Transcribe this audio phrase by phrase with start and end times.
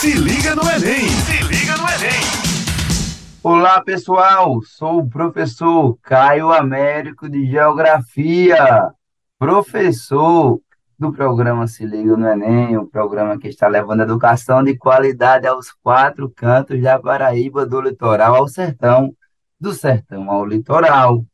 [0.00, 1.08] Se liga no Enem!
[1.08, 2.22] Se liga no Enem!
[3.42, 4.62] Olá, pessoal!
[4.62, 8.92] Sou o professor Caio Américo de Geografia,
[9.40, 10.60] professor
[10.96, 15.72] do programa Se Liga no Enem, o programa que está levando educação de qualidade aos
[15.72, 19.12] quatro cantos da Paraíba, do litoral ao sertão,
[19.60, 21.24] do sertão ao litoral.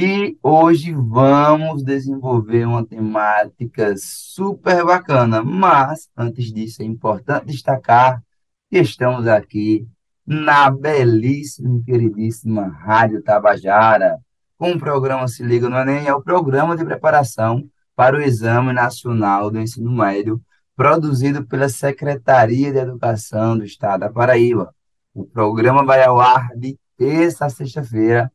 [0.00, 8.22] E hoje vamos desenvolver uma temática super bacana, mas antes disso é importante destacar
[8.70, 9.88] que estamos aqui
[10.24, 14.20] na belíssima e queridíssima Rádio Tabajara,
[14.56, 18.72] com o programa Se Liga no Enem, é o programa de preparação para o Exame
[18.72, 20.40] Nacional do Ensino Médio,
[20.76, 24.72] produzido pela Secretaria de Educação do Estado da Paraíba.
[25.12, 28.30] O programa vai ao ar de terça a sexta-feira,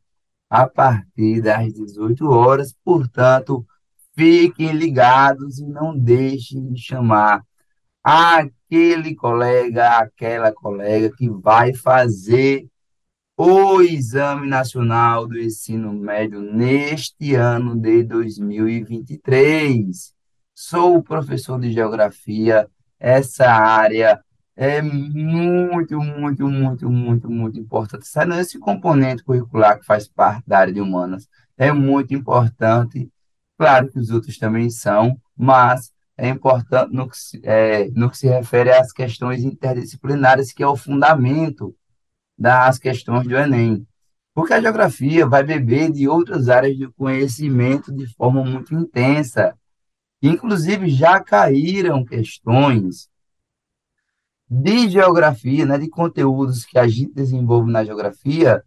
[0.54, 2.72] a partir das 18 horas.
[2.84, 3.66] Portanto,
[4.16, 7.42] fiquem ligados e não deixem de chamar
[8.00, 12.68] aquele colega, aquela colega que vai fazer
[13.36, 20.14] o Exame Nacional do Ensino Médio neste ano de 2023.
[20.54, 22.68] Sou professor de Geografia,
[23.00, 24.22] essa área
[24.56, 28.06] é muito, muito, muito, muito, muito importante.
[28.38, 33.10] Esse componente curricular que faz parte da área de humanas é muito importante.
[33.58, 38.18] Claro que os outros também são, mas é importante no que se, é, no que
[38.18, 41.74] se refere às questões interdisciplinares, que é o fundamento
[42.38, 43.86] das questões do Enem.
[44.34, 49.56] Porque a geografia vai beber de outras áreas de conhecimento de forma muito intensa.
[50.22, 53.08] Inclusive, já caíram questões
[54.48, 58.62] de geografia, né, de conteúdos que a gente desenvolve na geografia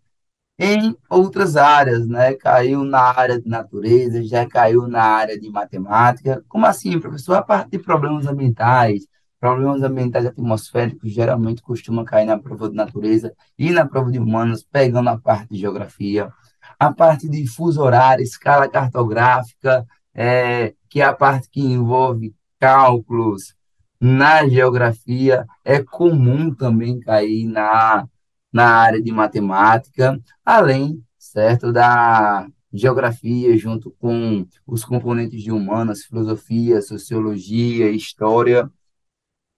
[0.59, 2.33] em outras áreas, né?
[2.33, 6.43] Caiu na área de natureza, já caiu na área de matemática.
[6.47, 7.35] Como assim, professor?
[7.35, 9.07] A parte de problemas ambientais,
[9.39, 14.63] problemas ambientais atmosféricos geralmente costuma cair na prova de natureza e na prova de humanos,
[14.63, 16.31] pegando a parte de geografia.
[16.79, 23.55] A parte de fuso horário, escala cartográfica, é, que é a parte que envolve cálculos,
[23.99, 28.07] na geografia, é comum também cair na,
[28.51, 36.81] na área de matemática, além, certo, da geografia junto com os componentes de humanas, filosofia,
[36.81, 38.69] sociologia, história,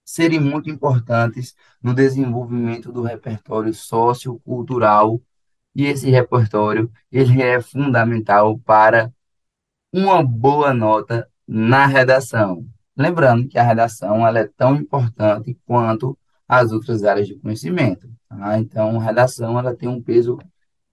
[0.04, 5.20] serem muito importantes no desenvolvimento do repertório sociocultural,
[5.74, 9.12] e esse repertório ele é fundamental para
[9.92, 12.66] uma boa nota na redação.
[12.96, 18.08] Lembrando que a redação ela é tão importante quanto as outras áreas de conhecimento.
[18.28, 18.58] Tá?
[18.58, 20.38] Então, a redação ela tem um peso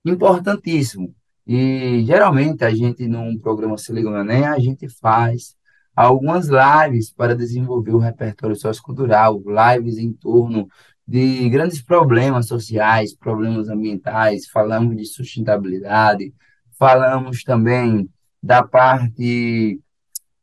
[0.05, 1.13] importantíssimo.
[1.45, 5.55] E, geralmente, a gente, num programa Se Liga no Enem, a gente faz
[5.95, 10.67] algumas lives para desenvolver o repertório sociocultural, lives em torno
[11.07, 16.33] de grandes problemas sociais, problemas ambientais, falamos de sustentabilidade,
[16.77, 18.07] falamos também
[18.43, 19.79] da parte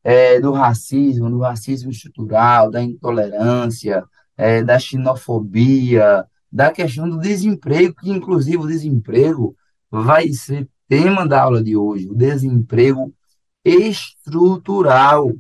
[0.04, 4.04] é, do racismo, do racismo estrutural, da intolerância,
[4.36, 9.56] é, da xenofobia, da questão do desemprego, que inclusive o desemprego
[9.90, 13.12] vai ser tema da aula de hoje, o desemprego
[13.64, 15.32] estrutural.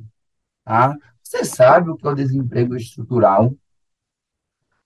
[0.64, 0.96] Tá?
[1.22, 3.54] Você sabe o que é o desemprego estrutural?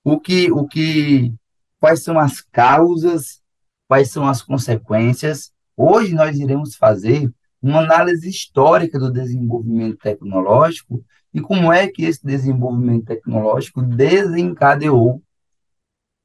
[0.02, 1.32] O que, o que,
[1.78, 3.40] quais são as causas,
[3.86, 5.52] quais são as consequências?
[5.76, 12.24] Hoje nós iremos fazer uma análise histórica do desenvolvimento tecnológico e como é que esse
[12.24, 15.22] desenvolvimento tecnológico desencadeou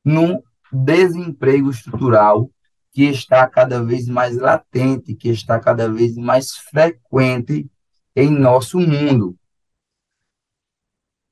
[0.03, 2.49] no desemprego estrutural
[2.91, 7.69] que está cada vez mais latente, que está cada vez mais frequente
[8.15, 9.35] em nosso mundo.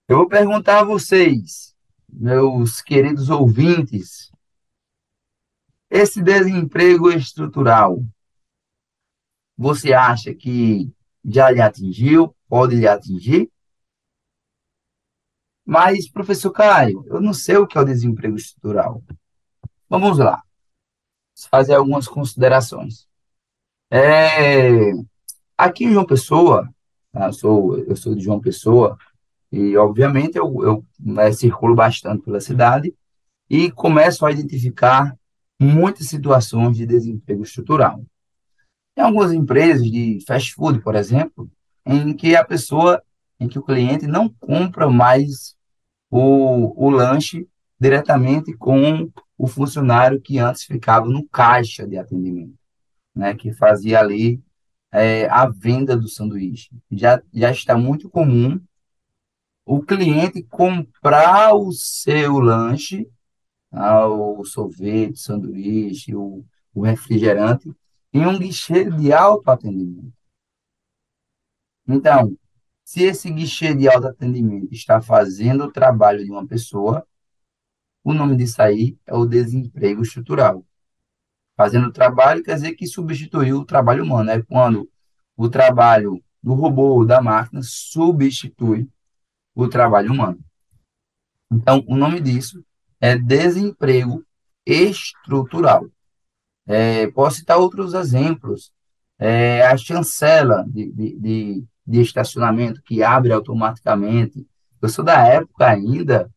[0.08, 1.76] Eu vou perguntar a vocês,
[2.10, 4.32] meus queridos ouvintes,
[5.90, 8.04] esse desemprego estrutural
[9.62, 10.92] você acha que
[11.24, 13.48] já lhe atingiu, pode lhe atingir?
[15.64, 19.04] Mas, professor Caio, eu não sei o que é o desemprego estrutural.
[19.88, 20.42] Vamos lá.
[21.52, 23.08] Fazer algumas considerações.
[23.92, 24.92] É,
[25.56, 26.68] aqui em João Pessoa,
[27.12, 27.28] tá?
[27.28, 28.98] eu, sou, eu sou de João Pessoa,
[29.52, 32.96] e obviamente eu, eu né, circulo bastante pela cidade
[33.48, 35.16] e começo a identificar
[35.60, 38.04] muitas situações de desemprego estrutural.
[38.96, 41.50] Tem algumas empresas de fast food, por exemplo,
[41.86, 43.02] em que a pessoa,
[43.40, 45.56] em que o cliente não compra mais
[46.10, 47.48] o, o lanche
[47.80, 52.54] diretamente com o funcionário que antes ficava no caixa de atendimento,
[53.16, 54.40] né, que fazia ali
[54.92, 56.70] é, a venda do sanduíche.
[56.92, 58.60] Já, já está muito comum
[59.66, 63.08] o cliente comprar o seu lanche,
[63.72, 67.72] ah, o sorvete, o sanduíche, o, o refrigerante,
[68.14, 70.14] em um guichê de autoatendimento.
[71.88, 72.38] Então,
[72.84, 77.06] se esse guichê de autoatendimento está fazendo o trabalho de uma pessoa,
[78.04, 80.66] o nome disso aí é o desemprego estrutural.
[81.56, 84.32] Fazendo o trabalho quer dizer que substituiu o trabalho humano.
[84.32, 84.90] É quando
[85.38, 88.90] o trabalho do robô, da máquina, substitui
[89.54, 90.40] o trabalho humano.
[91.52, 92.64] Então, o nome disso
[93.00, 94.26] é desemprego
[94.66, 95.88] estrutural.
[96.68, 98.72] É, posso citar outros exemplos.
[99.20, 104.48] É, a chancela de, de, de, de, estacionamento que abre automaticamente.
[104.82, 106.30] Eu sou da época ainda,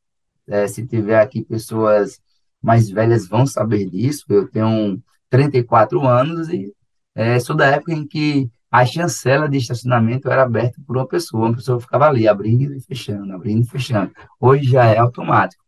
[0.47, 2.21] é, se tiver aqui pessoas
[2.63, 4.25] mais velhas vão saber disso.
[4.29, 6.73] Eu tenho 34 anos e
[7.15, 11.47] é, sou da época em que a chancela de estacionamento era aberta por uma pessoa,
[11.47, 14.13] uma pessoa ficava ali, abrindo e fechando, abrindo e fechando.
[14.41, 15.63] Hoje já é automático.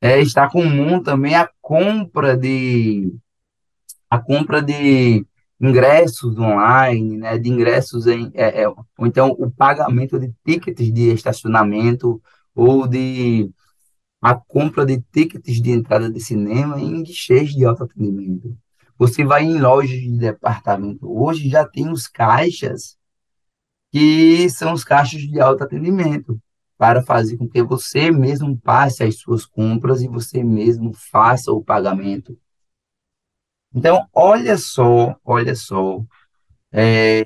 [0.00, 3.14] É, está comum também a compra de
[4.10, 5.24] a compra de
[5.60, 11.12] ingressos online, né, de ingressos em, é, é, ou então o pagamento de tickets de
[11.12, 12.20] estacionamento
[12.54, 13.50] ou de
[14.20, 18.56] a compra de tickets de entrada de cinema em guichês de autoatendimento.
[18.98, 22.98] Você vai em lojas de departamento hoje, já tem os caixas,
[23.90, 26.38] que são os caixas de autoatendimento,
[26.76, 31.62] para fazer com que você mesmo passe as suas compras e você mesmo faça o
[31.62, 32.38] pagamento.
[33.74, 36.02] Então, olha só, olha só,
[36.72, 37.24] é,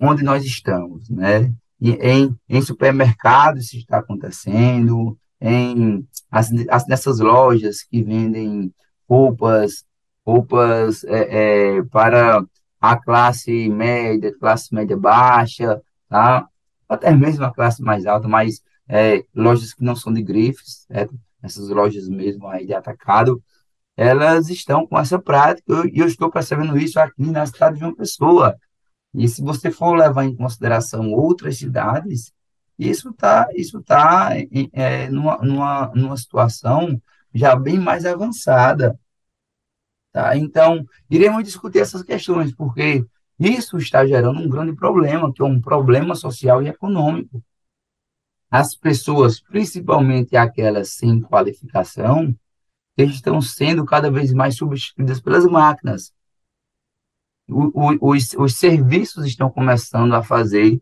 [0.00, 1.52] onde nós estamos, né?
[1.80, 8.72] Em, em supermercados isso está acontecendo, em as, as, nessas lojas que vendem
[9.08, 9.84] roupas
[10.24, 12.44] roupas é, é, para
[12.80, 16.46] a classe média, classe média baixa, tá?
[16.88, 21.14] até mesmo a classe mais alta, mas é, lojas que não são de grifes, certo?
[21.42, 23.42] essas lojas mesmo aí de atacado,
[24.00, 27.84] elas estão com essa prática, e eu, eu, estou percebendo isso aqui na cidade de
[27.84, 28.56] uma pessoa.
[29.12, 32.32] E se você for levar em consideração outras cidades,
[32.78, 34.30] isso está isso tá,
[34.72, 37.00] é, numa, numa, numa situação
[37.34, 38.98] já bem mais avançada.
[40.12, 40.34] Tá?
[40.34, 43.04] Então, iremos discutir essas questões, porque
[43.38, 47.44] isso está gerando um grande problema, que é um problema social e econômico.
[48.50, 52.34] As pessoas, principalmente aquelas sem qualificação,
[53.08, 56.12] estão sendo cada vez mais substituídas pelas máquinas.
[57.48, 60.80] O, o, os, os serviços estão começando a fazer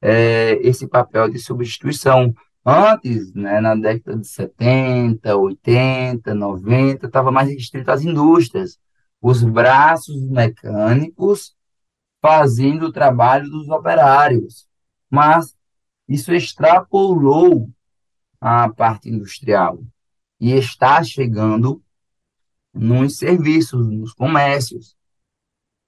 [0.00, 2.34] é, esse papel de substituição.
[2.64, 8.78] Antes, né, na década de 70, 80, 90, estava mais restrito às indústrias.
[9.20, 11.54] Os braços mecânicos
[12.20, 14.66] fazendo o trabalho dos operários.
[15.10, 15.56] Mas
[16.08, 17.70] isso extrapolou
[18.40, 19.80] a parte industrial
[20.40, 21.82] e está chegando
[22.72, 24.96] nos serviços, nos comércios.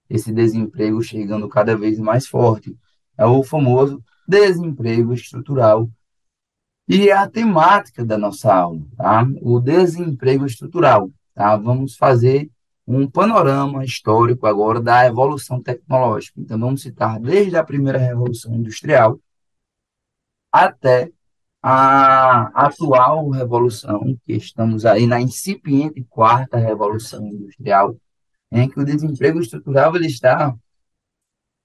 [0.09, 2.77] Esse desemprego chegando cada vez mais forte.
[3.17, 5.89] É o famoso desemprego estrutural
[6.89, 9.25] e é a temática da nossa aula, tá?
[9.41, 11.57] O desemprego estrutural, tá?
[11.57, 12.51] Vamos fazer
[12.87, 16.41] um panorama histórico agora da evolução tecnológica.
[16.41, 19.21] Então, vamos citar desde a primeira revolução industrial
[20.51, 21.13] até
[21.63, 27.97] a atual revolução, que estamos aí na incipiente quarta revolução industrial,
[28.51, 30.55] em que o desemprego estrutural ele está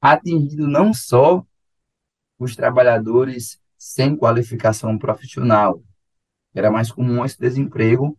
[0.01, 1.43] atingindo não só
[2.37, 5.81] os trabalhadores sem qualificação profissional.
[6.53, 8.17] Era mais comum esse desemprego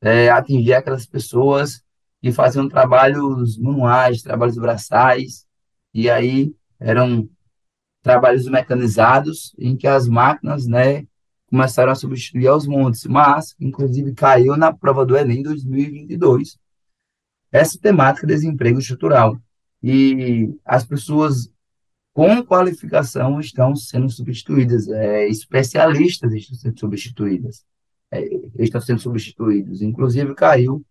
[0.00, 1.82] é, atingir aquelas pessoas
[2.20, 5.46] que faziam trabalhos manuais, trabalhos braçais,
[5.92, 7.28] e aí eram
[8.02, 11.06] trabalhos mecanizados em que as máquinas, né,
[11.46, 16.58] começaram a substituir aos montes, mas, inclusive, caiu na prova do Enem 2022.
[17.50, 19.38] Essa temática desemprego estrutural.
[19.82, 21.50] E as pessoas
[22.12, 27.64] com qualificação estão sendo substituídas, é, especialistas estão sendo substituídas,
[28.10, 28.28] é,
[28.58, 29.80] estão sendo substituídos.
[29.82, 30.84] Inclusive, caiu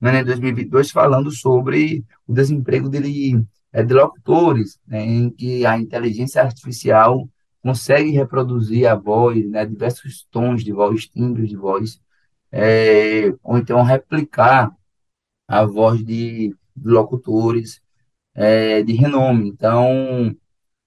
[0.00, 3.42] né, em 2022 falando sobre o desemprego dele,
[3.72, 7.28] é, de locutores, né, em que a inteligência artificial
[7.62, 12.00] consegue reproduzir a voz, né, diversos tons de voz, timbres de voz,
[12.50, 14.70] é, ou então replicar
[15.48, 17.80] a voz de, de locutores
[18.34, 19.48] é, de renome.
[19.48, 20.34] Então,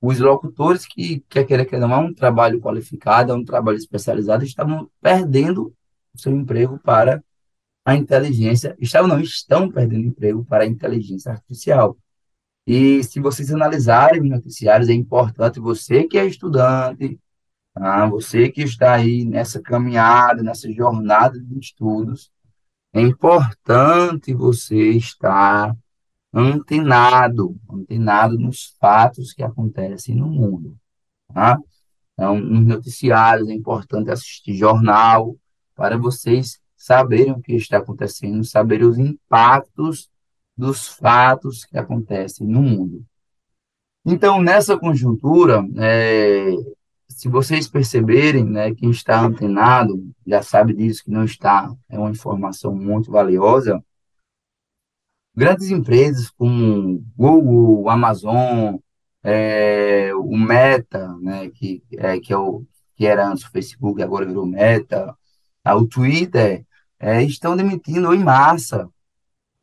[0.02, 4.44] os locutores que, quer querer que não, é um trabalho qualificado, é um trabalho especializado,
[4.44, 5.74] estavam perdendo
[6.14, 7.24] o seu emprego para
[7.86, 11.98] a inteligência, estavam não, estão perdendo emprego para a inteligência artificial.
[12.68, 17.20] E se vocês analisarem os noticiários, é importante você que é estudante,
[17.74, 18.08] tá?
[18.08, 22.32] Você que está aí nessa caminhada, nessa jornada de estudos,
[22.92, 25.76] é importante você estar
[26.34, 30.76] antenado, antenado nos fatos que acontecem no mundo,
[31.34, 31.60] tá?
[32.14, 35.36] Então, nos noticiários é importante assistir jornal
[35.76, 40.10] para vocês saberem o que está acontecendo, saberem os impactos
[40.58, 43.06] dos fatos que acontecem no mundo.
[44.06, 46.52] Então, nessa conjuntura, é,
[47.08, 52.12] se vocês perceberem, né, quem está antenado já sabe disso, que não está, é uma
[52.12, 53.84] informação muito valiosa.
[55.36, 58.78] Grandes empresas como Google, Amazon,
[59.24, 62.64] é, o Meta, né, que, é, que, é o,
[62.96, 65.16] que era antes o Facebook, agora virou Meta,
[65.64, 66.66] tá, o Twitter,
[67.00, 68.90] é, estão demitindo em massa,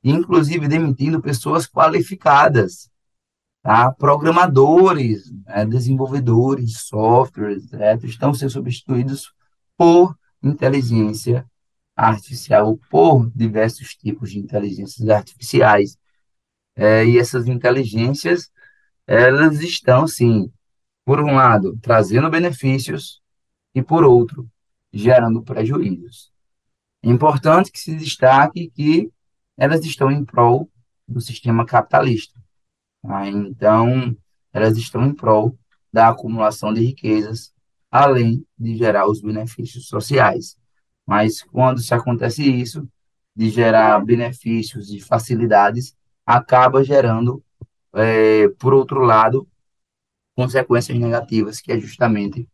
[0.02, 2.90] inclusive demitindo pessoas qualificadas,
[3.62, 3.92] tá?
[3.92, 8.06] programadores, né, desenvolvedores de softwares, certo?
[8.06, 9.32] estão sendo substituídos
[9.76, 11.46] por inteligência
[11.94, 15.96] artificial, por diversos tipos de inteligências artificiais.
[16.74, 18.50] É, e essas inteligências,
[19.06, 20.50] elas estão, sim,
[21.04, 23.20] por um lado, trazendo benefícios
[23.74, 24.48] e, por outro,
[24.92, 26.32] gerando prejuízos.
[27.02, 29.10] É importante que se destaque que
[29.56, 30.70] elas estão em prol
[31.06, 32.38] do sistema capitalista.
[33.02, 33.26] Tá?
[33.28, 34.16] Então,
[34.52, 35.56] elas estão em prol
[35.92, 37.52] da acumulação de riquezas,
[37.90, 40.56] além de gerar os benefícios sociais.
[41.06, 42.88] Mas quando se acontece isso,
[43.34, 47.42] de gerar benefícios e facilidades, acaba gerando,
[47.94, 49.48] é, por outro lado,
[50.34, 52.48] consequências negativas, que é justamente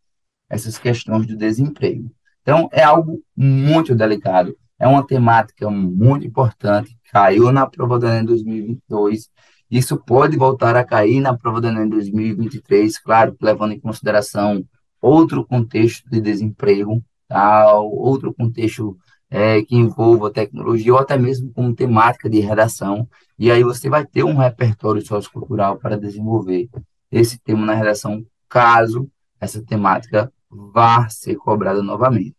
[0.49, 2.11] essas questões do desemprego.
[2.41, 8.25] Então, é algo muito delicado, é uma temática muito importante, caiu na prova do Enem
[8.25, 9.29] 2022,
[9.69, 14.63] isso pode voltar a cair na prova do Enem 2023, claro, levando em consideração
[15.01, 17.73] outro contexto de desemprego, tá?
[17.79, 18.97] outro contexto
[19.29, 23.07] é, que envolva tecnologia ou até mesmo com temática de redação.
[23.37, 26.67] E aí você vai ter um repertório sociocultural para desenvolver
[27.11, 29.09] esse tema na redação, caso
[29.39, 32.35] essa temática vá ser cobrada novamente.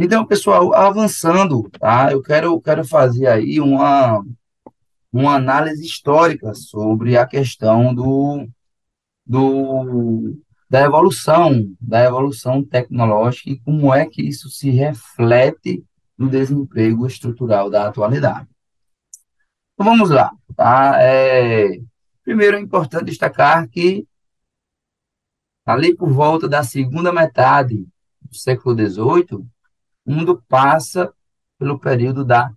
[0.00, 2.12] Então, pessoal, avançando, tá?
[2.12, 4.24] Eu quero, quero fazer aí uma,
[5.12, 8.48] uma análise histórica sobre a questão do,
[9.26, 10.38] do
[10.70, 15.84] da evolução, da evolução tecnológica e como é que isso se reflete
[16.16, 18.48] no desemprego estrutural da atualidade.
[19.74, 20.30] Então, vamos lá.
[20.54, 21.02] Tá?
[21.02, 21.80] É,
[22.22, 24.06] primeiro, é importante destacar que,
[25.66, 27.84] ali por volta da segunda metade
[28.22, 29.44] do século XVIII,
[30.08, 31.12] o mundo passa
[31.58, 32.50] pelo período da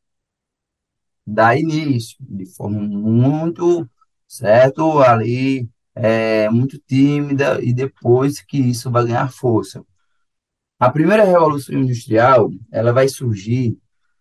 [1.31, 3.87] Dá início de forma muito,
[4.27, 9.83] certo, ali é, muito tímida e depois que isso vai ganhar força.
[10.79, 13.77] A primeira revolução industrial, ela vai surgir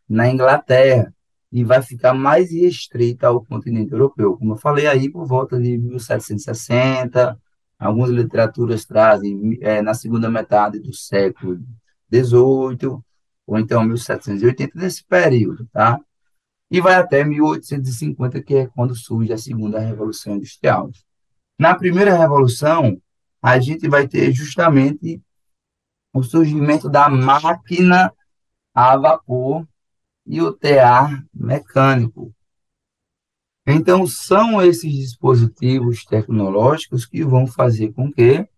[0.08, 1.14] na Inglaterra
[1.50, 4.36] e vai ficar mais restrita ao continente europeu.
[4.36, 7.38] Como eu falei aí, por volta de 1760,
[7.78, 11.58] algumas literaturas trazem é, na segunda metade do século
[12.12, 13.00] XVIII,
[13.46, 15.98] ou então 1780, nesse período, tá?
[16.70, 20.90] E vai até 1850, que é quando surge a segunda revolução industrial.
[21.58, 23.00] Na primeira revolução,
[23.42, 25.20] a gente vai ter justamente
[26.12, 28.12] o surgimento da máquina
[28.74, 29.66] a vapor
[30.26, 32.32] e o tear mecânico.
[33.66, 38.48] Então, são esses dispositivos tecnológicos que vão fazer com que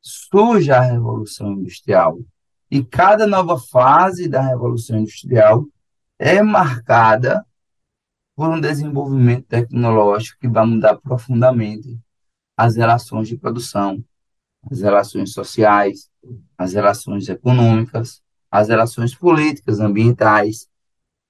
[0.00, 2.18] surja a Revolução Industrial.
[2.70, 5.64] E cada nova fase da Revolução Industrial
[6.18, 7.46] é marcada
[8.38, 11.98] por um desenvolvimento tecnológico que vai mudar profundamente
[12.56, 14.00] as relações de produção,
[14.70, 16.08] as relações sociais,
[16.56, 20.68] as relações econômicas, as relações políticas, ambientais.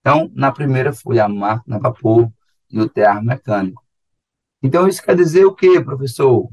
[0.00, 2.30] Então, na primeira foi a máquina a vapor
[2.70, 3.82] e o tear mecânico.
[4.62, 6.46] Então, isso quer dizer o quê, professor?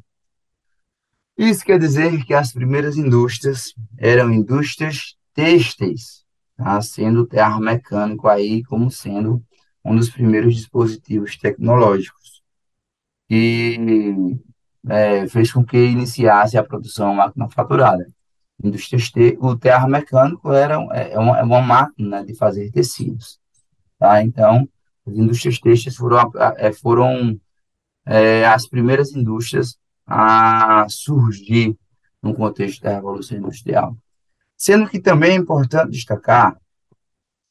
[1.37, 6.23] Isso quer dizer que as primeiras indústrias eram indústrias têxteis,
[6.55, 6.81] tá?
[6.81, 9.43] sendo o tear mecânico aí como sendo
[9.85, 12.43] um dos primeiros dispositivos tecnológicos
[13.29, 14.37] que
[14.89, 18.07] é, fez com que iniciasse a produção maquinofaturada.
[18.63, 19.37] Indústrias te...
[19.39, 23.39] O tear mecânico era é uma, é uma máquina de fazer tecidos.
[23.99, 24.21] Tá?
[24.23, 24.67] Então,
[25.05, 27.39] as indústrias têxteis foram, é, foram
[28.05, 31.77] é, as primeiras indústrias a surgir
[32.21, 33.95] no contexto da Revolução Industrial.
[34.57, 36.57] Sendo que também é importante destacar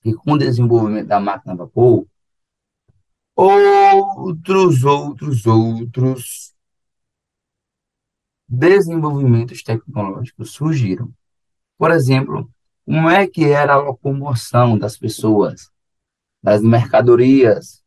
[0.01, 2.07] que com o desenvolvimento da máquina a vapor,
[3.37, 6.55] outros, outros, outros
[8.49, 11.13] desenvolvimentos tecnológicos surgiram.
[11.77, 12.51] Por exemplo,
[12.85, 15.71] como é que era a locomoção das pessoas,
[16.43, 17.83] das mercadorias,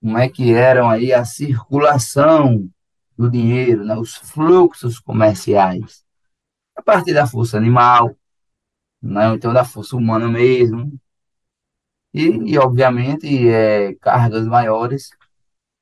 [0.00, 2.68] como é que eram aí a circulação
[3.16, 6.04] do dinheiro, né, os fluxos comerciais,
[6.74, 8.16] a partir da força animal,
[9.00, 10.98] né, então da força humana mesmo,
[12.12, 15.10] e, e obviamente é, cargas maiores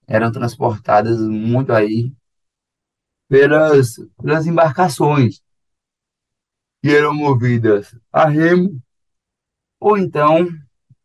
[0.07, 2.13] eram transportadas muito aí
[3.29, 5.43] pelas, pelas embarcações
[6.83, 8.81] que eram movidas a remo
[9.81, 10.49] ou então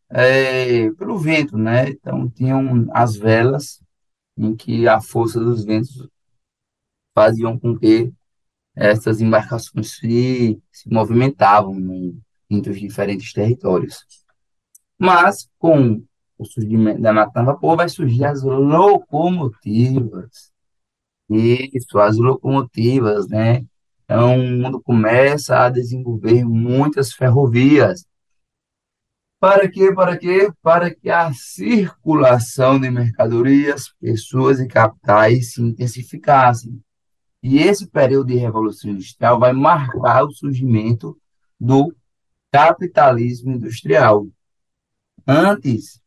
[0.10, 1.89] é, pelo vento, né?
[1.89, 3.82] Então tinham as velas
[4.38, 6.08] em que a força dos ventos
[7.15, 8.12] faziam com que
[8.75, 14.06] essas embarcações se, se movimentavam em, entre os diferentes territórios.
[15.04, 16.02] Mas, com
[16.38, 20.50] o surgimento da máquina a vapor, vai surgir as locomotivas.
[21.30, 23.66] Isso, as locomotivas, né?
[24.06, 28.06] Então, o mundo começa a desenvolver muitas ferrovias.
[29.42, 29.94] Para quê?
[29.94, 30.50] Para quê?
[30.62, 36.82] Para que a circulação de mercadorias, pessoas e capitais se intensificassem.
[37.42, 41.20] E esse período de revolução industrial vai marcar o surgimento
[41.60, 41.94] do
[42.50, 44.26] capitalismo industrial.
[45.28, 46.02] Antes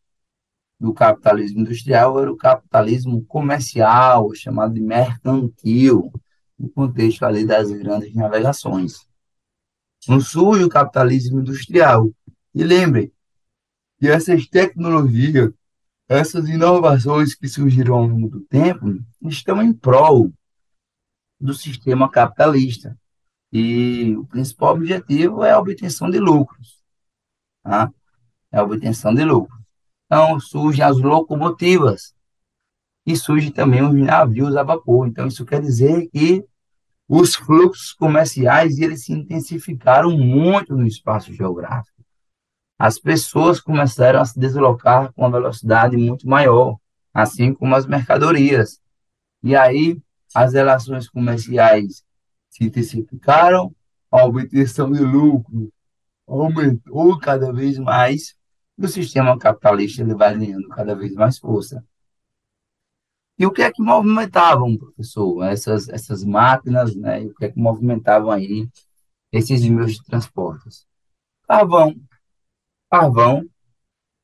[0.78, 6.12] do capitalismo industrial, era o capitalismo comercial, chamado de mercantil,
[6.58, 9.06] no contexto ali das grandes navegações.
[10.06, 12.10] Não surge o capitalismo industrial.
[12.54, 13.12] E lembre
[13.98, 15.52] que essas tecnologias,
[16.08, 18.86] essas inovações que surgiram ao longo do tempo,
[19.22, 20.32] estão em prol
[21.40, 22.96] do sistema capitalista.
[23.52, 26.82] E o principal objetivo é a obtenção de lucros.
[27.62, 27.92] Tá?
[28.56, 29.60] É a obtenção de lucros.
[30.06, 32.14] Então, surgem as locomotivas
[33.04, 35.06] e surgem também os navios a vapor.
[35.06, 36.42] Então, isso quer dizer que
[37.06, 42.02] os fluxos comerciais eles se intensificaram muito no espaço geográfico.
[42.78, 46.78] As pessoas começaram a se deslocar com uma velocidade muito maior,
[47.12, 48.80] assim como as mercadorias.
[49.42, 50.00] E aí,
[50.34, 52.02] as relações comerciais
[52.48, 53.70] se intensificaram,
[54.10, 55.70] a obtenção de lucro
[56.26, 58.35] aumentou cada vez mais,
[58.78, 61.84] e o sistema capitalista ele vai ganhando cada vez mais força.
[63.38, 65.44] E o que é que movimentavam, professor?
[65.44, 67.22] Essas, essas máquinas, né?
[67.22, 68.68] E o que é que movimentavam aí
[69.32, 70.86] esses meios de transportes?
[71.46, 71.94] Carvão.
[72.90, 73.44] Carvão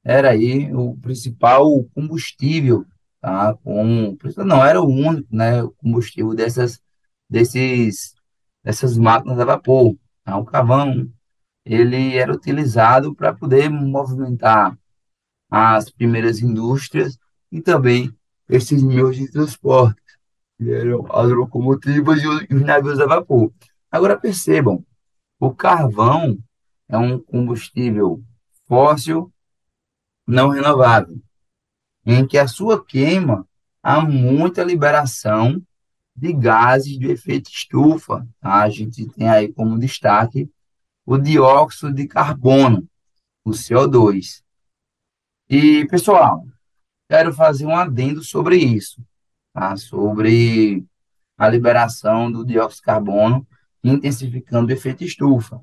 [0.04, 2.86] era aí o principal combustível
[3.22, 3.54] tá?
[3.62, 6.82] Com, não era o único, né, combustível dessas,
[7.30, 8.14] desses,
[8.64, 9.96] dessas máquinas a vapor.
[10.24, 10.36] Tá?
[10.36, 11.08] O carvão,
[11.64, 14.76] ele era utilizado para poder movimentar
[15.50, 17.18] as primeiras indústrias
[17.50, 18.14] e também
[18.48, 20.00] esses meios de transporte,
[20.56, 23.52] que eram as locomotivas e os, os navios a vapor.
[23.90, 24.84] Agora percebam,
[25.38, 26.38] o carvão
[26.88, 28.22] é um combustível
[28.66, 29.32] fóssil
[30.26, 31.20] não renovável
[32.04, 33.46] em que a sua queima
[33.82, 35.62] há muita liberação
[36.14, 38.26] de gases de efeito estufa.
[38.40, 40.50] A gente tem aí como destaque
[41.04, 42.88] o dióxido de carbono,
[43.44, 44.42] o CO2.
[45.48, 46.46] E, pessoal,
[47.08, 49.04] quero fazer um adendo sobre isso,
[49.52, 49.76] tá?
[49.76, 50.84] sobre
[51.36, 53.46] a liberação do dióxido de carbono
[53.84, 55.60] intensificando o efeito estufa.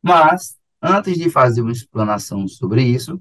[0.00, 3.20] Mas, antes de fazer uma explanação sobre isso,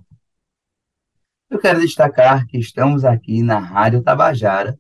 [1.50, 4.80] eu quero destacar que estamos aqui na Rádio Tabajara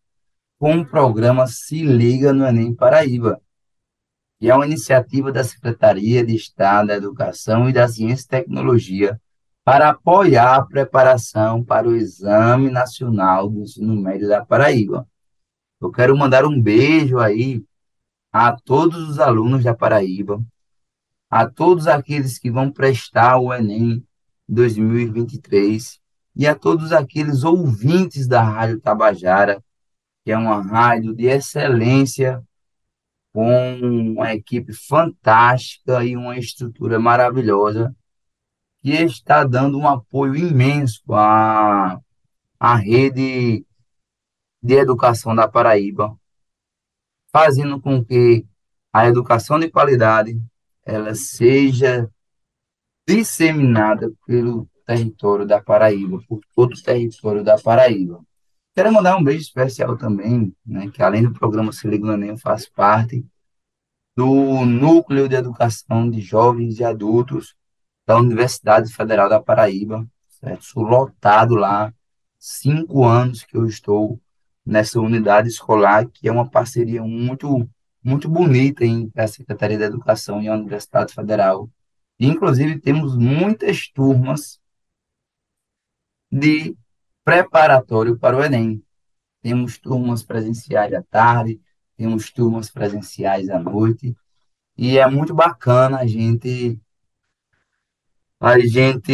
[0.59, 3.41] com o programa Se Liga no Enem Paraíba,
[4.39, 9.19] que é uma iniciativa da Secretaria de Estado da Educação e da Ciência e Tecnologia
[9.63, 15.07] para apoiar a preparação para o Exame Nacional do Ensino Médio da Paraíba.
[15.81, 17.63] Eu quero mandar um beijo aí
[18.31, 20.43] a todos os alunos da Paraíba,
[21.29, 24.05] a todos aqueles que vão prestar o Enem
[24.47, 25.99] 2023
[26.35, 29.63] e a todos aqueles ouvintes da Rádio Tabajara,
[30.23, 32.43] que é uma rádio de excelência,
[33.35, 37.93] com uma equipe fantástica e uma estrutura maravilhosa,
[38.81, 41.99] que está dando um apoio imenso à,
[42.57, 43.65] à rede
[44.63, 46.17] de educação da Paraíba,
[47.29, 48.45] fazendo com que
[48.93, 50.41] a educação de qualidade
[50.85, 52.09] ela seja
[53.05, 58.23] disseminada pelo território da Paraíba, por todo o território da Paraíba.
[58.75, 62.35] Quero mandar um beijo especial também, né, que além do programa Se Liga no Enem,
[62.35, 63.25] faz parte
[64.13, 67.55] do Núcleo de Educação de Jovens e Adultos
[68.05, 70.65] da Universidade Federal da Paraíba, certo?
[70.65, 71.93] Sou lotado lá,
[72.37, 74.19] cinco anos que eu estou
[74.65, 77.69] nessa unidade escolar, que é uma parceria muito,
[78.03, 81.69] muito bonita entre a Secretaria da Educação e a Universidade Federal.
[82.19, 84.59] Inclusive, temos muitas turmas
[86.29, 86.75] de
[87.25, 88.81] preparatório para o Enem.
[89.41, 91.59] Temos turmas presenciais à tarde,
[91.97, 94.15] temos turmas presenciais à noite,
[94.77, 96.79] e é muito bacana a gente
[98.39, 99.11] a gente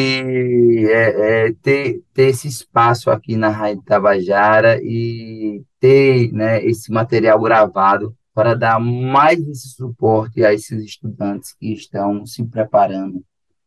[0.90, 7.40] é, é, ter, ter esse espaço aqui na Rádio Tabajara e ter né, esse material
[7.40, 13.24] gravado para dar mais esse suporte a esses estudantes que estão se preparando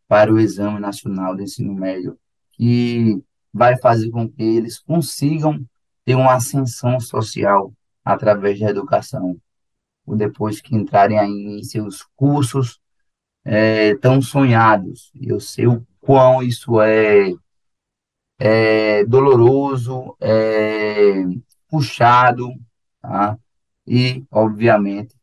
[0.09, 2.19] para o Exame Nacional do Ensino Médio,
[2.53, 3.23] que
[3.55, 5.65] vai fazer com que eles consigam
[6.05, 7.73] ter uma ascensão social
[8.05, 9.37] através da educação,
[10.07, 12.81] depois que entrarem aí em seus cursos
[13.45, 15.13] é, tão sonhados.
[15.15, 17.33] Eu sei o quão isso é,
[18.39, 21.23] é doloroso, é
[21.69, 22.49] puxado,
[23.01, 23.39] tá?
[23.87, 25.15] E, obviamente,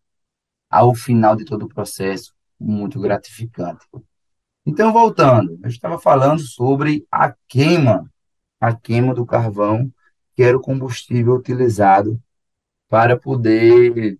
[0.70, 3.86] ao final de todo o processo, muito gratificante.
[4.66, 8.10] Então, voltando, eu estava falando sobre a queima,
[8.62, 9.92] a queima do carvão,
[10.36, 12.22] que era o combustível utilizado
[12.88, 14.20] para poder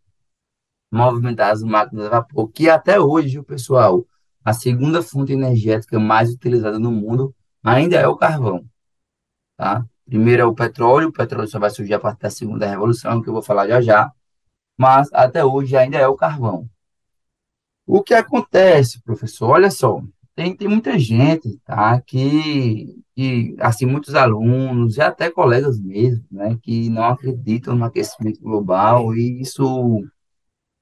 [0.92, 4.06] movimentar as máquinas a vapor, que até hoje, o pessoal,
[4.44, 8.66] a segunda fonte energética mais utilizada no mundo ainda é o carvão,
[9.56, 9.86] tá?
[10.06, 13.30] Primeiro é o petróleo, o petróleo só vai surgir a partir da segunda revolução, que
[13.30, 14.12] eu vou falar já já,
[14.78, 16.70] mas até hoje ainda é o carvão.
[17.86, 19.52] O que acontece, professor?
[19.52, 20.02] Olha só,
[20.36, 26.58] tem, tem muita gente, tá, que, que, assim, muitos alunos e até colegas mesmo, né,
[26.62, 30.04] que não acreditam no aquecimento global e isso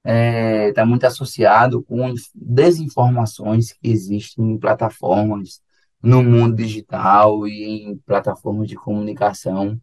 [0.06, 5.62] está é, tá muito associado com desinformações que existem em plataformas
[6.02, 9.80] no mundo digital e em plataformas de comunicação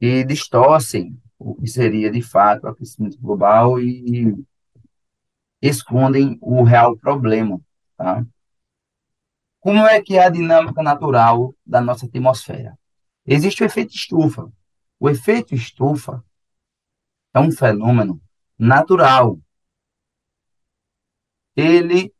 [0.00, 4.36] e distorcem o que seria de fato o aquecimento global e
[5.62, 7.60] escondem o real problema,
[7.96, 8.24] tá?
[9.60, 12.78] Como é que é a dinâmica natural da nossa atmosfera?
[13.26, 14.50] Existe o efeito estufa.
[14.98, 16.24] O efeito estufa
[17.34, 18.20] é um fenômeno
[18.58, 19.38] natural.
[21.54, 22.12] Ele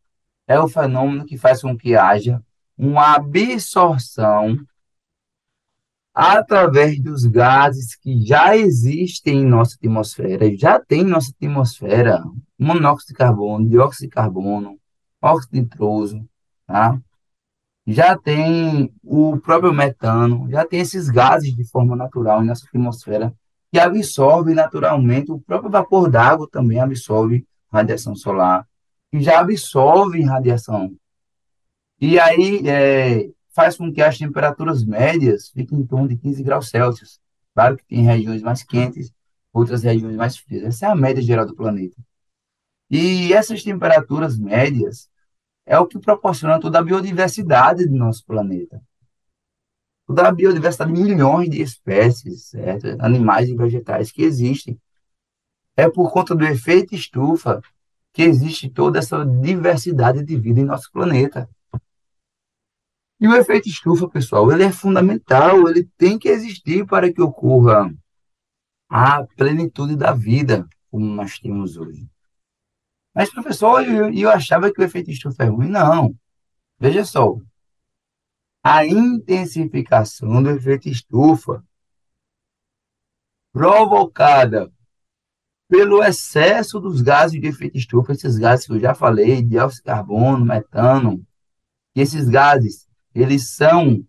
[0.46, 2.42] é o fenômeno que faz com que haja
[2.76, 4.56] uma absorção
[6.12, 12.22] através dos gases que já existem em nossa atmosfera, já tem em nossa atmosfera
[12.58, 14.78] monóxido de carbono, dióxido de carbono,
[15.22, 16.28] óxido nitroso,
[16.66, 17.00] tá?
[17.86, 23.34] Já tem o próprio metano, já tem esses gases de forma natural em nossa atmosfera
[23.72, 28.66] que absorve naturalmente, o próprio vapor d'água também absorve radiação solar,
[29.10, 30.92] que já absorve radiação.
[32.00, 36.70] E aí é, faz com que as temperaturas médias fiquem em torno de 15 graus
[36.70, 37.20] Celsius.
[37.54, 39.12] Claro que tem regiões mais quentes,
[39.52, 40.64] outras regiões mais frias.
[40.64, 41.96] Essa é a média geral do planeta.
[42.90, 45.09] E essas temperaturas médias
[45.66, 48.80] é o que proporciona toda a biodiversidade do nosso planeta
[50.10, 52.96] toda a biodiversidade de milhões de espécies, certo?
[52.98, 54.76] animais e vegetais que existem.
[55.76, 57.62] É por conta do efeito estufa
[58.12, 61.48] que existe toda essa diversidade de vida em nosso planeta.
[63.20, 67.94] E o efeito estufa, pessoal, ele é fundamental, ele tem que existir para que ocorra
[68.88, 72.08] a plenitude da vida como nós temos hoje.
[73.14, 75.68] Mas, professor, eu, eu achava que o efeito estufa é ruim.
[75.68, 76.14] Não.
[76.78, 77.36] Veja só,
[78.62, 81.64] a intensificação do efeito estufa
[83.52, 84.72] provocada
[85.68, 89.84] pelo excesso dos gases de efeito estufa, esses gases que eu já falei, dióxido de
[89.84, 91.24] carbono, metano,
[91.94, 94.04] e esses gases, eles são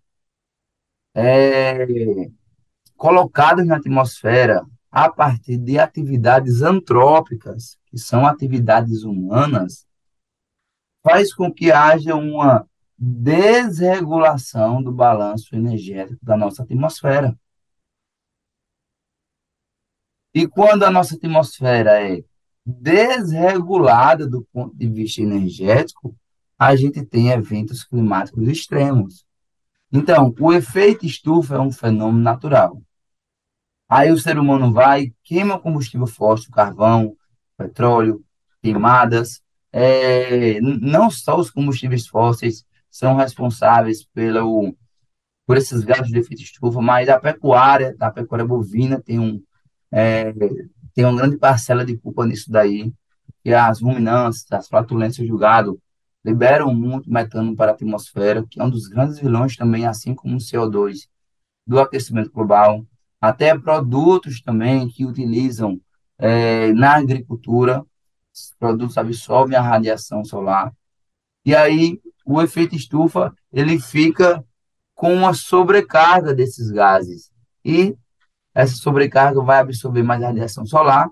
[1.13, 2.29] é,
[2.95, 9.87] colocados na atmosfera a partir de atividades antrópicas, que são atividades humanas,
[11.01, 17.35] faz com que haja uma desregulação do balanço energético da nossa atmosfera.
[20.33, 22.23] E quando a nossa atmosfera é
[22.65, 26.15] desregulada do ponto de vista energético,
[26.57, 29.25] a gente tem eventos climáticos extremos.
[29.91, 32.81] Então, o efeito estufa é um fenômeno natural.
[33.91, 37.13] Aí o ser humano vai, queima combustível fóssil, carvão,
[37.57, 38.23] petróleo,
[38.63, 39.41] queimadas.
[39.69, 44.73] É, não só os combustíveis fósseis são responsáveis pelo,
[45.45, 49.43] por esses gases de efeito estufa, mas a pecuária, a pecuária bovina tem um,
[49.91, 50.31] é,
[50.93, 52.93] tem uma grande parcela de culpa nisso daí,
[53.43, 55.77] que as ruminantes, as flatulências do gado
[56.23, 60.37] liberam muito metano para a atmosfera, que é um dos grandes vilões também, assim como
[60.37, 61.09] o CO2
[61.67, 62.85] do aquecimento global
[63.21, 65.79] até produtos também que utilizam
[66.17, 67.85] é, na agricultura,
[68.33, 70.73] os produtos absorvem a radiação solar.
[71.45, 74.43] E aí o efeito estufa ele fica
[74.95, 77.31] com uma sobrecarga desses gases.
[77.63, 77.95] E
[78.53, 81.09] essa sobrecarga vai absorver mais radiação solar,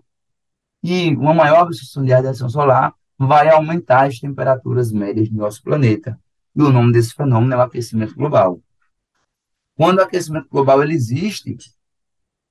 [0.83, 6.19] e uma maior absorção de radiação solar vai aumentar as temperaturas médias do nosso planeta.
[6.55, 8.61] E o nome desse fenômeno é o aquecimento global.
[9.75, 11.57] Quando o aquecimento global ele existe,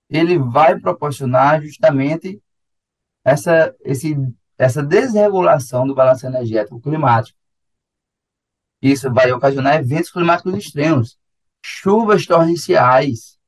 [0.08, 2.40] ele vai proporcionar justamente
[3.24, 4.16] essa, esse,
[4.56, 7.38] essa desregulação do balanço energético climático.
[8.80, 11.18] Isso vai ocasionar eventos climáticos extremos,
[11.62, 13.38] chuvas torrenciais,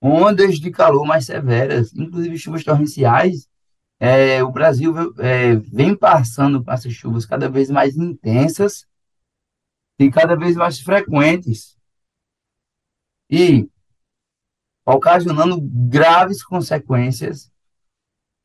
[0.00, 3.48] ondas de calor mais severas, inclusive chuvas torrenciais.
[4.00, 8.86] É, o Brasil é, vem passando por essas chuvas cada vez mais intensas
[9.98, 11.76] e cada vez mais frequentes.
[13.30, 13.68] E
[14.94, 17.50] ocasionando graves consequências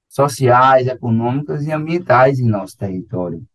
[0.10, 3.46] sociais, econômicas e ambientais em nosso território.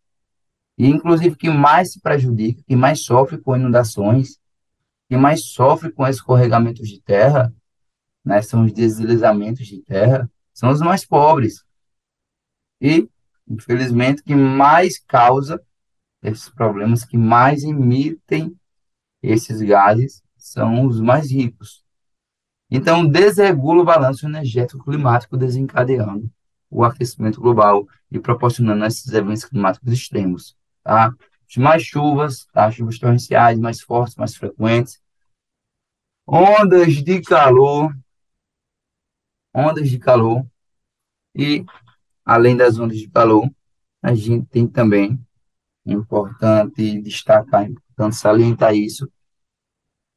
[0.77, 4.38] E, inclusive, que mais se prejudica, que mais sofre com inundações,
[5.09, 7.53] que mais sofre com escorregamentos de terra,
[8.24, 11.64] né, são os deslizamentos de terra, são os mais pobres.
[12.81, 13.09] E,
[13.46, 15.62] infelizmente, que mais causa
[16.22, 18.57] esses problemas, que mais emitem
[19.22, 21.87] esses gases, são os mais ricos.
[22.70, 26.31] Então, desregula o balanço energético climático, desencadeando
[26.70, 31.14] o aquecimento global e proporcionando esses eventos climáticos extremos, tá?
[31.57, 32.70] Mais chuvas, tá?
[32.70, 35.00] Chuvas torrenciais mais fortes, mais frequentes.
[36.26, 37.96] Ondas de calor,
[39.54, 40.46] ondas de calor
[41.35, 41.64] e
[42.22, 43.50] além das ondas de calor,
[44.02, 45.18] a gente tem também
[45.87, 49.11] importante destacar, importante salientar isso.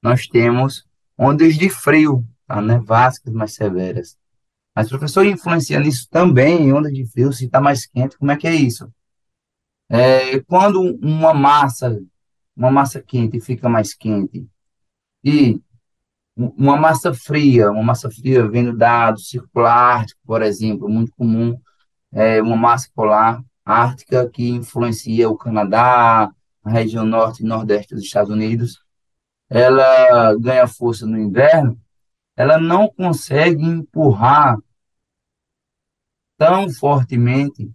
[0.04, 0.86] Nós temos
[1.18, 4.18] ondas de frio, a nevascas mais severas.
[4.76, 8.38] Mas, professor, influencia nisso também, em onda de frio, se está mais quente, como é
[8.38, 8.92] que é isso?
[9.90, 12.00] É, quando uma massa,
[12.56, 14.48] uma massa quente fica mais quente,
[15.24, 15.62] e
[16.36, 21.60] uma massa fria, uma massa fria vindo da, do Círculo Ártico, por exemplo, muito comum,
[22.12, 26.32] é uma massa polar ártica que influencia o Canadá,
[26.64, 28.80] a região norte e nordeste dos Estados Unidos,
[29.50, 31.80] ela ganha força no inverno,
[32.36, 34.58] ela não consegue empurrar
[36.38, 37.72] tão fortemente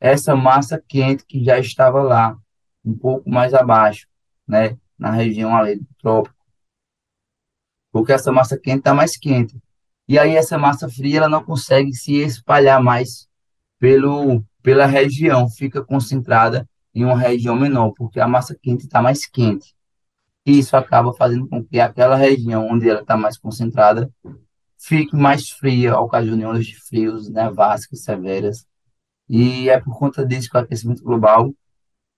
[0.00, 2.38] essa massa quente que já estava lá,
[2.84, 4.06] um pouco mais abaixo,
[4.46, 6.36] né, na região ali do trópico.
[7.90, 9.60] Porque essa massa quente está mais quente.
[10.06, 13.28] E aí essa massa fria ela não consegue se espalhar mais
[13.78, 19.26] pelo, pela região, fica concentrada em uma região menor, porque a massa quente está mais
[19.26, 19.74] quente.
[20.48, 24.10] E isso acaba fazendo com que aquela região onde ela está mais concentrada
[24.78, 28.66] fique mais fria, ocasionando ondas de frios, nevascas severas.
[29.28, 31.54] E é por conta disso que o aquecimento global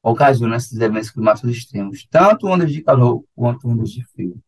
[0.01, 4.41] ocasiona esses eventos climáticos extremos, tanto ondas de calor quanto ondas de frio.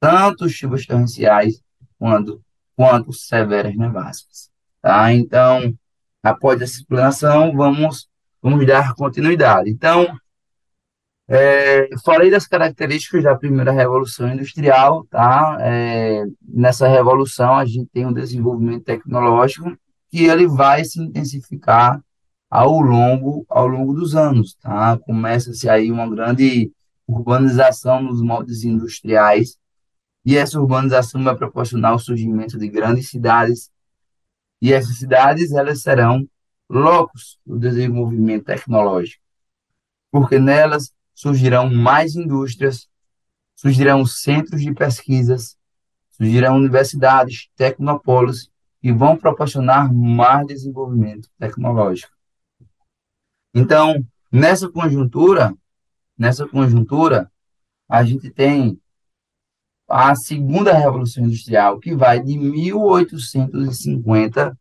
[0.00, 1.62] Tanto chuvas torrenciais
[1.98, 2.42] quanto,
[2.74, 4.50] quanto severas nevascas.
[4.80, 5.12] Tá?
[5.12, 5.76] Então,
[6.22, 8.08] após essa explanação, vamos,
[8.40, 9.68] vamos dar continuidade.
[9.68, 10.18] Então,
[11.26, 15.56] é, falei das características da primeira revolução industrial, tá?
[15.60, 19.76] É, nessa revolução a gente tem um desenvolvimento tecnológico
[20.10, 22.02] que ele vai se intensificar
[22.50, 24.98] ao longo ao longo dos anos, tá?
[24.98, 26.70] Começa-se aí uma grande
[27.06, 29.58] urbanização nos moldes industriais
[30.24, 33.70] e essa urbanização vai proporcionar o surgimento de grandes cidades
[34.60, 36.26] e essas cidades elas serão
[36.68, 39.22] locos do desenvolvimento tecnológico,
[40.10, 42.88] porque nelas surgirão mais indústrias,
[43.54, 45.56] surgirão centros de pesquisas,
[46.10, 48.50] surgirão universidades, tecnopolos
[48.82, 52.12] e vão proporcionar mais desenvolvimento tecnológico.
[53.54, 55.56] Então, Nessa conjuntura,
[56.18, 57.30] nessa conjuntura,
[57.88, 58.80] a gente tem
[59.88, 64.58] a segunda revolução industrial, que vai de 1850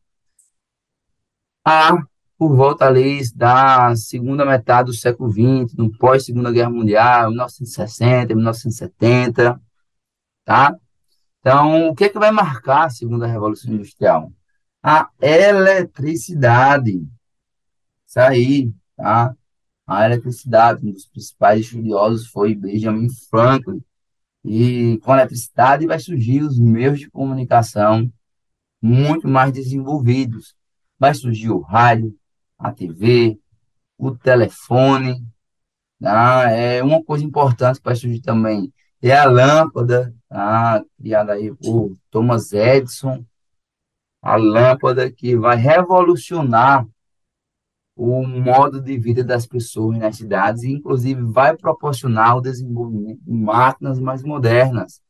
[1.66, 1.98] a
[2.38, 9.62] por volta ali da segunda metade do século XX, no pós-segunda guerra mundial, 1960, 1970,
[10.46, 10.76] tá?
[11.40, 14.32] Então, o que é que vai marcar a segunda revolução industrial?
[14.82, 17.06] A eletricidade.
[18.08, 19.36] Isso aí, tá?
[19.86, 23.84] A eletricidade, um dos principais estudiosos foi Benjamin Franklin.
[24.44, 28.12] E com a eletricidade vai surgir os meios de comunicação
[28.82, 30.56] muito mais desenvolvidos.
[31.00, 32.16] Vai surgir o rádio,
[32.64, 33.38] a TV,
[33.98, 35.26] o telefone.
[36.00, 36.50] Tá?
[36.50, 38.74] É uma coisa importante vai surgir também
[39.10, 40.82] é a lâmpada, tá?
[40.98, 43.26] criada aí por Thomas Edison,
[44.22, 46.88] a lâmpada que vai revolucionar
[47.96, 53.34] o modo de vida das pessoas nas cidades e, inclusive, vai proporcionar o desenvolvimento de
[53.34, 55.02] máquinas mais modernas,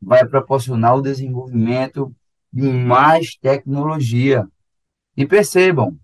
[0.00, 2.14] vai proporcionar o desenvolvimento
[2.52, 4.48] de mais tecnologia.
[5.16, 5.98] E percebam,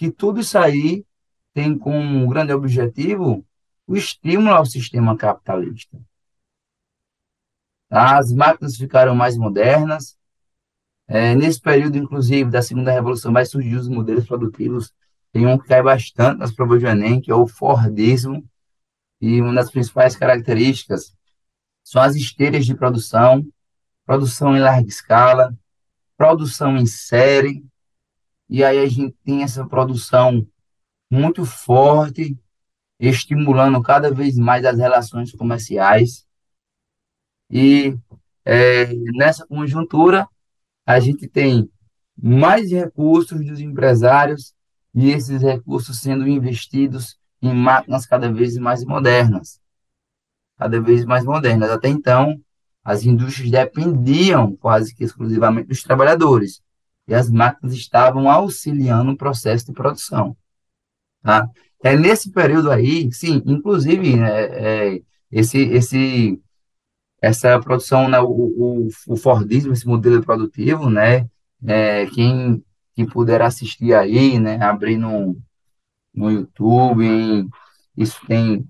[0.00, 1.04] que tudo isso aí
[1.52, 3.46] tem como grande objetivo
[3.86, 6.00] o estímulo ao sistema capitalista.
[7.90, 10.16] As máquinas ficaram mais modernas.
[11.06, 14.90] É, nesse período, inclusive, da segunda revolução, vai surgir os modelos produtivos.
[15.32, 18.42] Tem um que cai bastante nas provas do Enem, que é o Fordismo.
[19.20, 21.14] E uma das principais características
[21.84, 23.46] são as esteiras de produção,
[24.06, 25.54] produção em larga escala,
[26.16, 27.62] produção em série,
[28.50, 30.44] e aí a gente tem essa produção
[31.08, 32.36] muito forte,
[32.98, 36.26] estimulando cada vez mais as relações comerciais.
[37.48, 37.96] E
[38.44, 40.26] é, nessa conjuntura,
[40.84, 41.70] a gente tem
[42.20, 44.52] mais recursos dos empresários
[44.92, 49.60] e esses recursos sendo investidos em máquinas cada vez mais modernas.
[50.58, 51.70] Cada vez mais modernas.
[51.70, 52.42] Até então,
[52.82, 56.60] as indústrias dependiam quase que exclusivamente dos trabalhadores
[57.10, 60.36] e as máquinas estavam auxiliando o processo de produção.
[61.20, 61.50] Tá?
[61.82, 66.40] É nesse período aí, sim, inclusive, é, é, esse, esse,
[67.20, 71.28] essa produção, né, o, o, o Fordismo, esse modelo produtivo, né,
[71.66, 75.36] é, quem, quem puder assistir aí, né, abrir no,
[76.14, 77.48] no YouTube,
[77.96, 78.64] isso tem,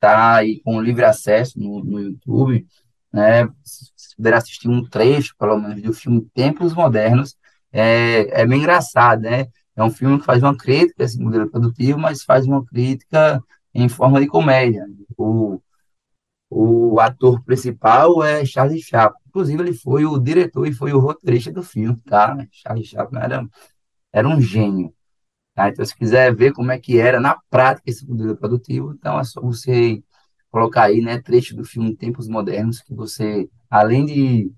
[0.00, 2.66] tá aí com livre acesso no, no YouTube,
[3.12, 7.36] né, se puder assistir um trecho, pelo menos, do filme Tempos Modernos,
[7.74, 9.46] é, é bem engraçado, né?
[9.76, 13.42] É um filme que faz uma crítica a esse modelo produtivo, mas faz uma crítica
[13.74, 14.86] em forma de comédia.
[15.16, 15.60] O,
[16.48, 19.20] o ator principal é Charlie Chaplin.
[19.28, 22.36] Inclusive, ele foi o diretor e foi o roteirista do filme, tá?
[22.52, 23.48] Charlie Chaplin era,
[24.12, 24.94] era um gênio.
[25.54, 25.68] Tá?
[25.68, 29.24] Então, se quiser ver como é que era na prática esse modelo produtivo, então é
[29.24, 30.02] só você
[30.50, 34.52] colocar aí, né, trecho do filme Tempos Modernos, que você, além de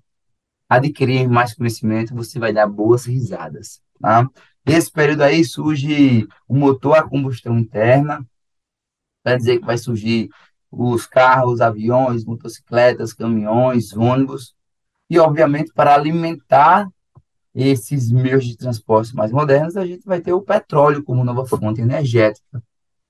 [0.69, 3.81] adquirir mais conhecimento, você vai dar boas risadas.
[3.99, 4.29] Tá?
[4.65, 8.25] Nesse período aí surge o motor a combustão interna,
[9.25, 10.29] quer dizer que vai surgir
[10.69, 14.53] os carros, aviões, motocicletas, caminhões, ônibus,
[15.09, 16.89] e obviamente para alimentar
[17.55, 21.81] esses meios de transporte mais modernos, a gente vai ter o petróleo como nova fonte
[21.81, 22.61] energética,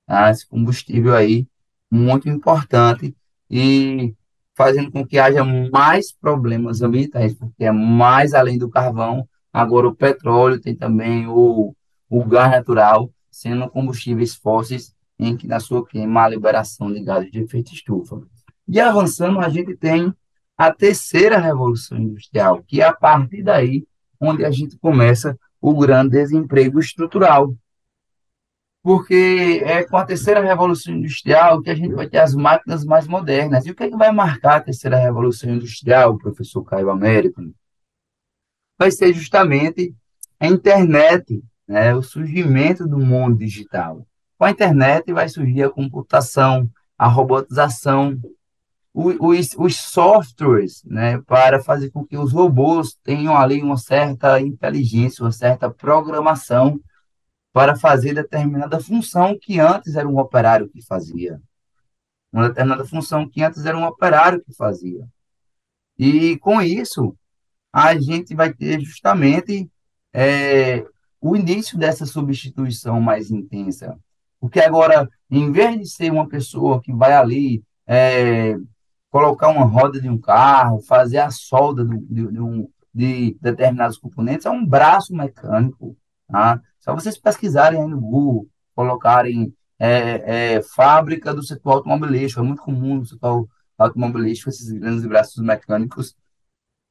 [0.06, 0.30] tá?
[0.30, 1.46] esse combustível aí
[1.90, 3.14] muito importante
[3.50, 4.14] e
[4.58, 9.26] fazendo com que haja mais problemas ambientais, porque é mais além do carvão.
[9.52, 11.72] Agora, o petróleo tem também o,
[12.10, 17.30] o gás natural, sendo combustíveis fósseis, em que na sua queima a liberação de gases
[17.30, 18.20] de efeito estufa.
[18.66, 20.12] E avançando, a gente tem
[20.56, 23.86] a terceira revolução industrial, que é a partir daí
[24.20, 27.54] onde a gente começa o grande desemprego estrutural,
[28.88, 33.06] porque é com a terceira revolução industrial que a gente vai ter as máquinas mais
[33.06, 33.66] modernas.
[33.66, 37.42] E o que, é que vai marcar a terceira revolução industrial, professor Caio Américo?
[38.78, 39.94] Vai ser justamente
[40.40, 41.94] a internet, né?
[41.94, 44.06] o surgimento do mundo digital.
[44.38, 48.18] Com a internet vai surgir a computação, a robotização,
[48.94, 55.22] os, os softwares né, para fazer com que os robôs tenham ali uma certa inteligência,
[55.22, 56.80] uma certa programação
[57.52, 61.40] para fazer determinada função que antes era um operário que fazia.
[62.32, 65.06] Uma determinada função que antes era um operário que fazia.
[65.98, 67.16] E com isso,
[67.72, 69.68] a gente vai ter justamente
[70.12, 70.84] é,
[71.20, 73.98] o início dessa substituição mais intensa.
[74.40, 78.56] Porque agora, em vez de ser uma pessoa que vai ali é,
[79.10, 83.98] colocar uma roda de um carro, fazer a solda de, de, de, um, de determinados
[83.98, 85.96] componentes, é um braço mecânico.
[86.28, 86.60] Tá?
[86.88, 92.62] Só vocês pesquisarem aí no Google, colocarem é, é, fábrica do setor automobilístico, é muito
[92.62, 96.16] comum no setor automobilístico esses grandes braços mecânicos,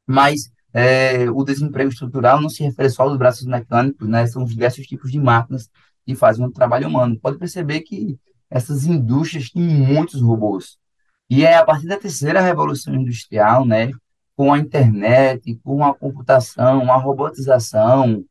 [0.06, 4.28] mas é, o desemprego estrutural não se refere só aos braços mecânicos, né?
[4.28, 5.68] São os diversos tipos de máquinas
[6.06, 7.20] que fazem o trabalho humano.
[7.20, 8.20] Pode perceber que
[8.52, 10.78] essas indústrias têm muitos robôs.
[11.28, 13.92] E é a partir da terceira revolução industrial, né,
[14.36, 18.24] com a internet, com a computação, a robotização,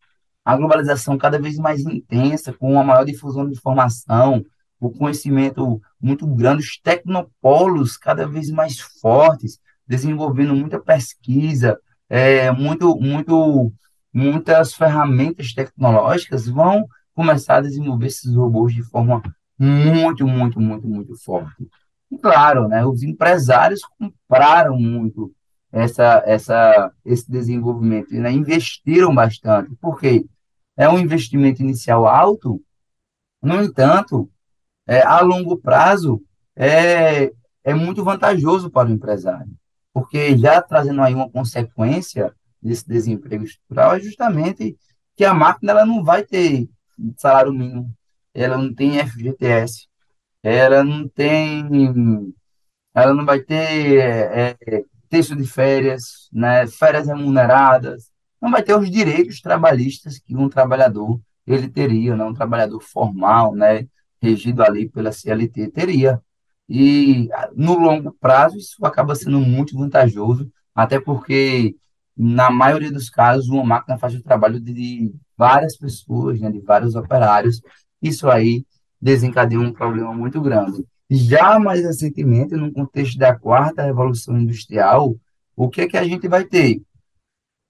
[0.46, 4.46] a globalização cada vez mais intensa, com a maior difusão de informação,
[4.78, 11.76] o conhecimento muito grande, os tecnopolos cada vez mais fortes, desenvolvendo muita pesquisa,
[12.08, 13.72] é, muito, muito,
[14.14, 19.20] muitas ferramentas tecnológicas vão começar a desenvolver esses robôs de forma
[19.58, 21.68] muito, muito, muito, muito forte.
[22.08, 25.34] E claro, né, os empresários compraram muito
[25.72, 30.24] essa, essa, esse desenvolvimento, né, investiram bastante, porque
[30.76, 32.62] é um investimento inicial alto,
[33.42, 34.30] no entanto,
[34.86, 36.22] é, a longo prazo
[36.54, 37.32] é,
[37.64, 39.52] é muito vantajoso para o empresário,
[39.92, 44.76] porque já trazendo aí uma consequência desse desemprego estrutural é justamente
[45.16, 46.68] que a máquina ela não vai ter
[47.16, 47.92] salário mínimo,
[48.34, 49.88] ela não tem FGTS,
[50.42, 52.34] ela não tem,
[52.94, 58.10] ela não vai ter é, é, texto de férias, né, férias remuneradas,
[58.40, 63.54] não vai ter os direitos trabalhistas que um trabalhador ele teria, né, um trabalhador formal,
[63.54, 63.86] né,
[64.20, 66.20] regido ali pela CLT teria.
[66.68, 71.76] E no longo prazo isso acaba sendo muito vantajoso, até porque
[72.16, 76.94] na maioria dos casos uma máquina faz o trabalho de várias pessoas, né, de vários
[76.94, 77.60] operários.
[78.02, 78.64] Isso aí
[79.00, 80.84] desencadeou um problema muito grande.
[81.08, 85.14] Já mais recentemente, no contexto da quarta revolução industrial,
[85.54, 86.82] o que é que a gente vai ter?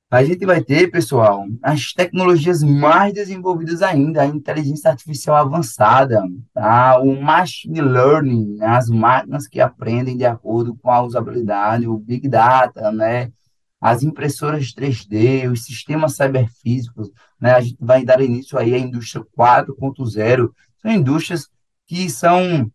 [0.09, 6.23] A gente vai ter, pessoal, as tecnologias mais desenvolvidas ainda, a inteligência artificial avançada,
[6.55, 7.01] tá?
[7.01, 8.67] o machine learning, né?
[8.67, 13.33] as máquinas que aprendem de acordo com a usabilidade, o big data, né?
[13.81, 17.55] as impressoras 3D, os sistemas cyberfísicos, né?
[17.55, 20.51] a gente vai dar início aí à indústria 4.0,
[20.81, 21.49] são indústrias
[21.85, 22.71] que são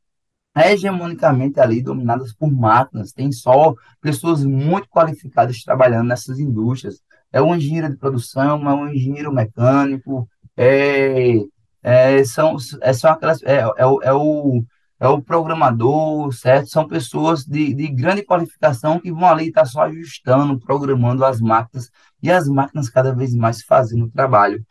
[0.54, 7.02] hegemonicamente ali dominadas por máquinas, tem só pessoas muito qualificadas trabalhando nessas indústrias.
[7.32, 10.28] É um engenheiro de produção, é um engenheiro mecânico,
[10.58, 11.38] é,
[11.84, 14.64] é, são, é, são aquelas, é, é, o, é, o,
[15.00, 16.70] é o programador, certo?
[16.70, 21.90] São pessoas de, de grande qualificação que vão ali estar só ajustando, programando as máquinas,
[22.22, 24.64] e as máquinas cada vez mais fazendo o trabalho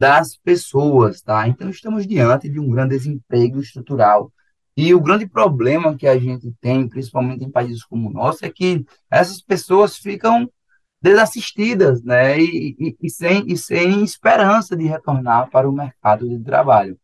[0.00, 1.46] das pessoas, tá?
[1.48, 4.32] Então, estamos diante de um grande desemprego estrutural.
[4.76, 8.50] E o grande problema que a gente tem, principalmente em países como o nosso, é
[8.50, 10.50] que essas pessoas ficam
[11.06, 12.38] desassistidas, né?
[12.40, 16.98] E, e, e, sem, e sem esperança de retornar para o mercado de trabalho.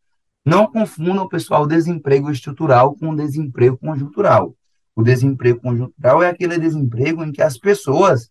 [0.45, 4.53] Não confundam, pessoal, o desemprego estrutural com o desemprego conjuntural.
[4.93, 8.29] O desemprego conjuntural é aquele desemprego em que as pessoas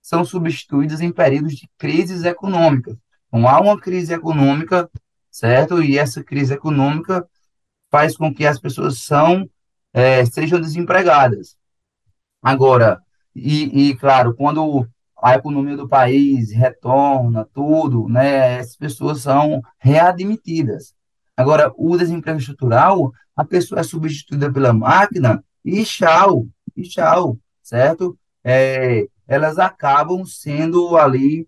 [0.00, 2.96] são substituídas em períodos de crises econômicas.
[3.26, 4.88] Então, há uma crise econômica,
[5.30, 5.82] certo?
[5.82, 7.26] E essa crise econômica
[7.90, 9.50] faz com que as pessoas são,
[9.92, 11.56] é, sejam desempregadas.
[12.40, 13.02] Agora,
[13.34, 14.88] e, e, claro, quando
[15.22, 20.94] a economia do país retorna, tudo, né, essas pessoas são readmitidas.
[21.36, 26.46] Agora, o desemprego estrutural, a pessoa é substituída pela máquina e tchau,
[26.76, 28.18] e tchau, certo?
[28.42, 31.46] É, elas acabam sendo ali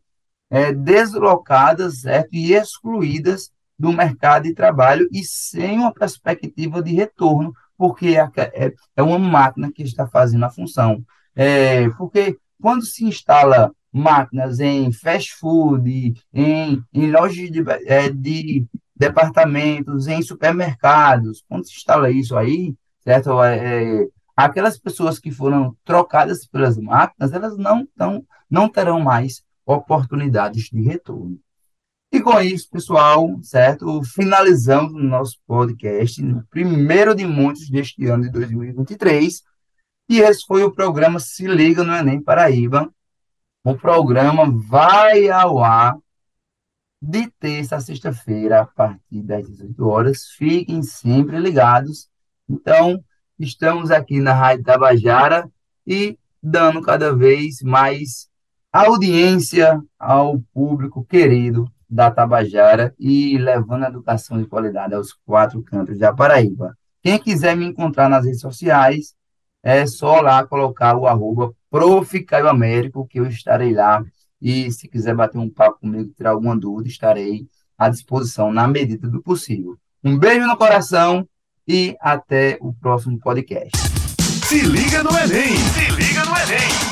[0.50, 2.28] é, deslocadas certo?
[2.32, 9.02] e excluídas do mercado de trabalho e sem uma perspectiva de retorno, porque é, é,
[9.02, 11.02] uma máquina que está fazendo a função.
[11.34, 18.64] É, porque quando se instala máquinas em fast food, em, em lojas de, é, de
[18.94, 23.42] departamentos, em supermercados, quando se instala isso aí, certo?
[23.42, 24.06] É, é
[24.36, 30.82] aquelas pessoas que foram trocadas pelas máquinas, elas não, tão, não terão mais oportunidades de
[30.82, 31.38] retorno.
[32.12, 34.02] E com isso, pessoal, certo?
[34.02, 39.42] Finalizamos o nosso podcast, no primeiro de muitos deste ano de 2023.
[40.10, 42.92] E esse foi o programa Se Liga no Enem Paraíba.
[43.62, 45.96] O programa vai ao ar
[47.00, 50.26] de terça a sexta-feira, a partir das 18 horas.
[50.36, 52.08] Fiquem sempre ligados.
[52.48, 53.00] Então,
[53.38, 55.48] estamos aqui na Rádio Tabajara
[55.86, 58.28] e dando cada vez mais
[58.72, 66.00] audiência ao público querido da Tabajara e levando a educação de qualidade aos quatro cantos
[66.00, 66.76] da Paraíba.
[67.00, 69.14] Quem quiser me encontrar nas redes sociais,
[69.62, 72.24] é só lá colocar o arroba Prof.
[72.24, 74.02] Caio Américo, que eu estarei lá.
[74.40, 77.46] E se quiser bater um papo comigo, tirar alguma dúvida, estarei
[77.76, 79.76] à disposição na medida do possível.
[80.02, 81.28] Um beijo no coração
[81.68, 83.76] e até o próximo podcast.
[84.46, 85.56] Se liga no Enem!
[85.56, 86.89] Se liga no Enem!